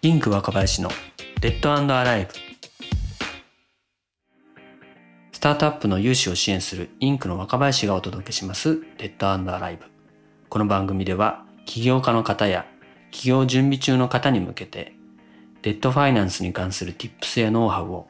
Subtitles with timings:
[0.00, 0.90] インク若林の
[1.40, 2.30] Debt Alive
[5.32, 9.86] スタートアップの融資を支援するインクの若林がお届けします Debt Alive
[10.48, 12.64] この番組では起業家の方や
[13.10, 14.94] 起業準備中の方に向けて
[15.62, 18.06] デットファイナンスに関する Tips やノウハウを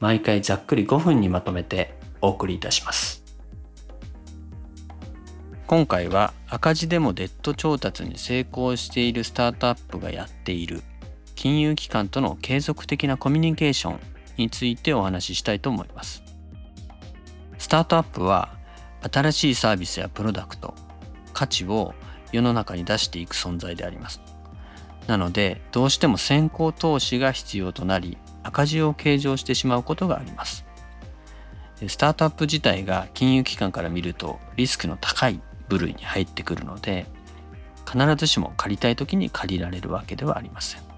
[0.00, 3.22] 毎回ざっくり5分にまとめてお送りいたします。
[5.72, 10.82] 今回は赤字でもデット調達に成功しているスタートアップがやっている
[11.42, 14.00] 金融機関との継続的なコミュニケーション
[14.36, 16.22] についてお話ししたいと思います。
[17.58, 18.54] スタートアップは
[19.12, 20.72] 新しいサービスやプロダクト、
[21.32, 21.94] 価値を
[22.30, 24.20] 世の中に出していく存在であります。
[25.08, 30.64] なのでどうしても先行投資が必要となり赤字を計上してしまうことがあります。
[31.88, 37.06] スタートアップ自体が金融機関から見るとリスクの高い部類に入ってくるので
[37.84, 40.91] 必ずしも借りたい時に借りられるわけではありません。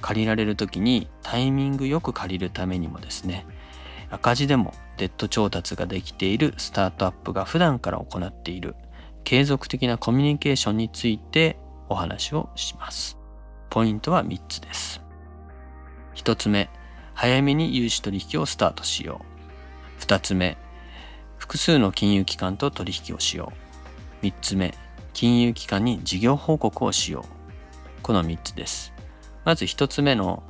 [0.00, 3.46] 借りられる時にタイミングよく借りるためにもですね
[4.10, 8.74] 赤字でもデッド調達ができているスタートアップが普段から行っている
[9.24, 13.18] 継続的なコミュニケーションについてお話をします。
[13.70, 15.02] ポイントは3つです。
[16.14, 16.70] 1つ目、
[17.14, 19.20] 早めに融資取引をスタートしよ
[19.98, 20.02] う。
[20.02, 20.56] 2つ目、
[21.36, 23.52] 複数の金融機関と取引をしよ
[24.22, 24.24] う。
[24.24, 24.74] 3つ目、
[25.12, 28.02] 金融機関に事業報告をしよう。
[28.02, 28.97] この3つです。
[29.48, 30.42] まず1つ目の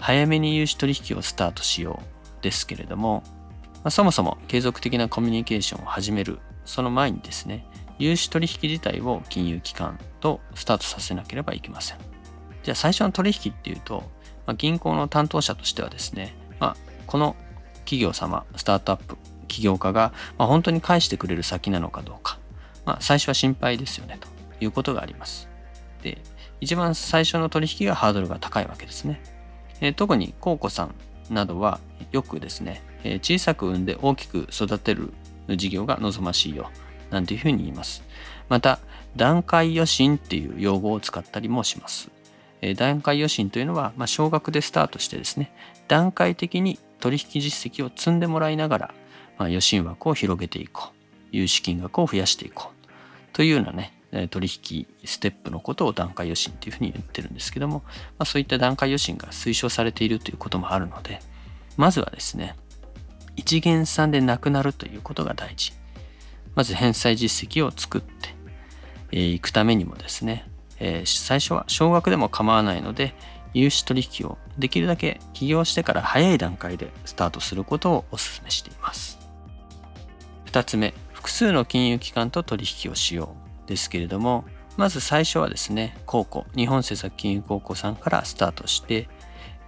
[0.00, 3.22] 早めに融資取引をスタートしようですけれども、
[3.74, 7.64] まあ、そもそも継続的なコミュニケーションを始めるその前にですね
[8.00, 11.98] 融資取引自体を金融機関とスタートさせなければいけません。
[12.64, 14.02] じゃあ最初の取引っていうと、
[14.46, 17.36] まあ、銀行の担当者としてはですね、まあ、この
[17.84, 22.40] 企業様スタートアップ起業家が、ま、本当に返してくれる先なのかどうか、
[22.84, 24.26] まあ、最初は心配ですよねと
[24.60, 25.48] いうことがあります。
[26.02, 26.18] で
[26.60, 29.20] 一番最初の取引がハードルが高いわけですね。
[29.80, 30.94] え、特にコウコさん
[31.30, 31.80] などは
[32.12, 35.12] よくですね、え、小さく産んで大きく育てる
[35.48, 36.70] 事業が望ましいよ
[37.10, 38.02] なんていうふうに言います。
[38.48, 38.78] また
[39.16, 42.10] 段階予診っていう用語を使ったりもします。
[42.62, 45.52] え、段階予診というのは、まあ、少額でスタートしてですね
[45.88, 48.94] 段階的に取引実績を積んでもらいながら、
[49.38, 50.96] まあ、予診枠を広げていこう
[51.32, 52.88] 融資金額を増やしていこう
[53.32, 53.94] というようなね
[54.30, 61.20] 取引ステップのことを段階予診というふうに言ってるんですけども、まあ、そういった段階予診が推奨されているということもあるので
[61.76, 62.56] まずはですね
[63.36, 65.72] 一元さんでなくなるということが大事。
[66.54, 68.00] まず返済実績を作っ
[69.10, 70.46] てい、くためにもですね、
[70.78, 73.14] え、最初は少額でも構わないので
[73.54, 79.18] 融資取引をできるだけ起業してから早い段階でスタートすることをお勧めしています。
[80.46, 83.49] 2つ目複数の金融機関と取引をしよう。
[83.70, 84.44] ですけれども
[84.76, 89.08] まず最初はですね高校日本政策金融高校さんからスタートして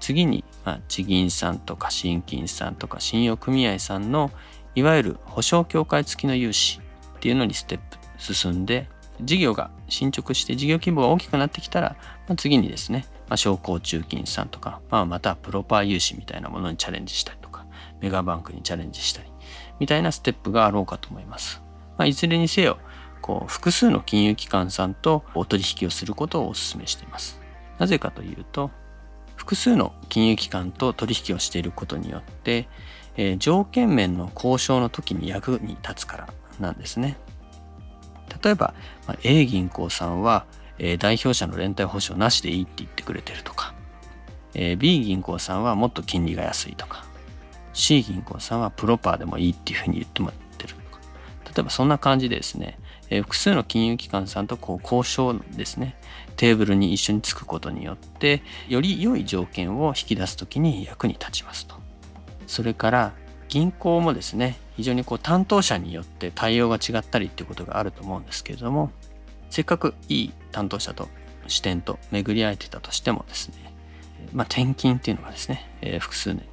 [0.01, 4.33] 次に、まあ、地銀さんとか新金さんとか信用組合さんの
[4.75, 6.81] いわゆる保証協会付きの融資
[7.17, 8.89] っていうのにステップ進んで
[9.21, 11.97] 事業が進捗して事業規模が大きくなってきたら、
[12.27, 17.67] まあ、次にですね、まあ、商工中金さんとか、まあ、またプロパー融資みたいなものにチャレンジしたりとか
[18.01, 19.31] メガバンクにチャレンジしたり
[19.79, 21.63] みたいなステップがあろうかと思います。
[21.99, 22.79] まあ、いずれにせよ
[23.23, 27.41] こう複数の金融機関さんとお取引をすることをお勧めしています。
[27.79, 28.71] なぜかというと
[29.37, 32.69] 複数の金融機関と取引をしていることによって、
[33.17, 36.29] えー、条件面の交渉の時に役に立つから
[36.61, 37.17] なんですね。
[38.43, 38.75] 例えば、
[39.07, 40.47] まあ、A 銀行さんは、
[40.79, 43.75] えー、代表者の連帯保証なしでいいって言ってくれてるとか、
[44.55, 47.05] えー、B 銀行さんはもっと金利が安いとか
[47.73, 51.01] C 銀行さんはプロパーでもいいっていうふうに言ってもらってるとか
[51.47, 52.79] 例えばそんな感じでですね
[53.15, 55.97] え複数の金融機関さんとこう交渉ですね。
[56.37, 61.75] テーブルに一緒につくことによってより良い条件を引き出す時に役に立ちますと。
[62.47, 63.13] それから
[63.49, 68.91] 銀行もですね非常にこう担当者によって対応が違ったりっていうことがあると思うんですけれども
[69.51, 71.09] せっかくいい担当者と
[71.49, 73.57] 視点と巡り合えてたとしてもですね、
[74.33, 76.47] まあ、転勤っていうのがですね、えー、複数年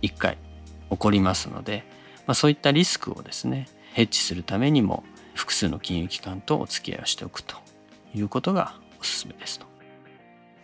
[0.00, 0.38] に1回
[0.90, 1.84] 起こりますので、
[2.26, 5.04] まあ、そういったリスクをですねヘッジするためにも
[5.36, 7.56] 複数の金融機関とお付き合いをしておくと
[8.14, 9.66] いうことがおすすめですと。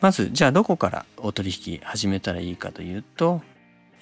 [0.01, 3.41] まずじゃあどこからお取引始めたらいいかというと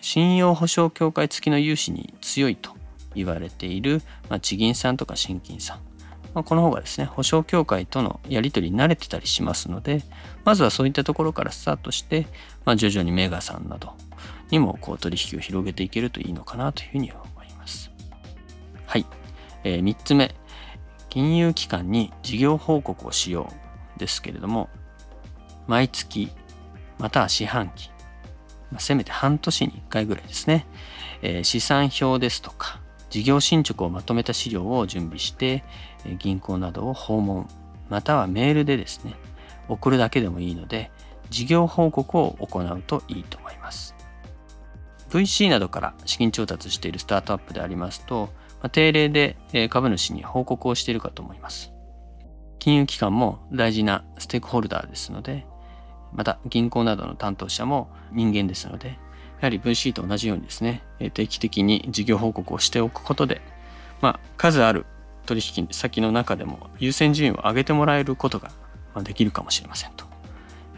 [0.01, 2.71] 信用保証協会付きの融資に強いと
[3.15, 4.01] 言われている、
[4.31, 5.79] まあ、地銀さんとか新金さん、
[6.33, 10.03] まあ、この方がですね保証協会とのやり取りに慣れてたりしますので
[10.45, 12.27] まずはそういったところからスタートして、
[12.65, 13.93] まあ、徐々にメガさんなど
[14.51, 17.91] にもこう取引を広げていけるといいのかなというふうに思います。
[18.87, 19.07] はい、
[19.65, 20.35] えー、3つ目
[21.11, 23.53] 金融機関に事業報告をしよ
[23.97, 24.71] うですけれども
[25.67, 26.31] 毎月
[26.99, 27.91] または四半期、
[28.73, 30.67] ま、せめて半年に1回ぐらいですね、
[31.23, 32.81] えー、資産表ですとか
[33.11, 35.65] 事業進捗をまとめた資料を準備して、
[36.21, 37.49] 銀行などを訪問
[37.89, 39.15] またはメールでですね
[39.69, 40.93] 送るだけでもいいので
[41.29, 43.97] 事業報告を行うといいと思います。
[45.11, 48.31] VC などから資金調達しているスタートアップでありますと、
[48.63, 49.37] ま、定例で
[49.69, 51.73] 株主に報告をしているかと思います
[52.59, 55.47] 金融機関も大事なステークホルダーですので
[56.13, 58.95] また銀行などの担当者も人間ですので、や
[59.43, 60.83] はり VC と同じようにですね、
[61.15, 63.41] 定期的に事業報告をしておくことで、
[64.01, 64.87] まあ、数ある
[65.27, 68.51] 取引先の中でも優先順位を上げてもらえることが
[69.03, 70.05] できるかもしれませんと。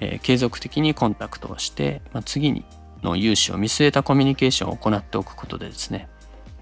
[0.00, 2.64] えー、継続的にコンタクトをして、まあ、次に
[3.02, 6.08] の融資を見据えたコミュニケーションを行っておくことでですね、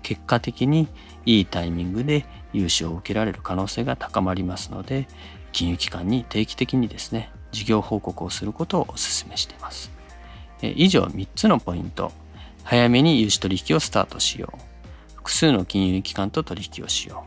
[0.03, 0.89] 結果的に
[1.27, 5.07] いいタイミングで融資を受けられる可能性が高まりますので、
[5.53, 9.91] 金融機関に定期的にですね、事業報告をすることをお勧めしています。
[10.63, 12.13] 以上3つのポイント。
[12.63, 14.59] 早めに融資取引をスタートしよう。
[15.17, 17.25] 複数の金融機関と取引をしよ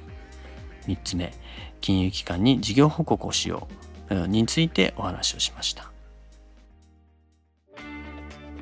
[0.87, 0.89] う。
[0.89, 1.33] 3つ目、
[1.81, 3.67] 金融機関に事業報告をしよ
[4.09, 4.27] う。
[4.27, 5.89] についてお話をしました。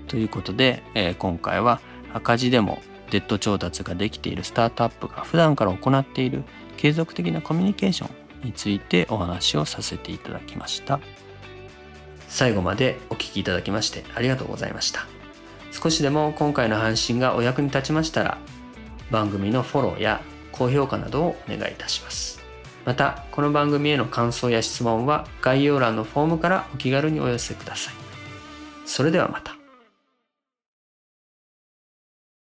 [0.08, 1.82] ということで、今回は
[2.14, 2.80] 赤字でも
[3.12, 6.44] デッド調達ができているスタートアップが普段から行っている
[6.78, 8.12] 継続的なコミュニケーショ
[8.44, 11.00] ンについてお話をさせていただきました。
[12.28, 15.06] 最後までお聴きいただきましてありがとうございました。
[15.72, 18.38] 少しでも今回の配信がお役に立ちましたら
[19.12, 20.22] 番組のフォローや
[20.52, 22.42] 高評価などをお願いいたします。
[22.86, 27.94] またこの番組への感想や質問は概要欄のフォームからお気軽にお寄せください。
[28.86, 29.61] それではまた。